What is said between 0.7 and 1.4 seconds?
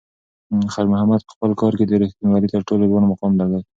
خیر محمد په